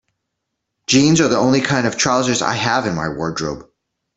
Jeans 0.87 1.21
are 1.21 1.27
the 1.27 1.37
only 1.37 1.61
kind 1.61 1.85
of 1.85 1.95
trousers 1.95 2.41
I 2.41 2.55
have 2.55 2.87
in 2.87 2.95
my 2.95 3.07
wardrobe. 3.09 3.69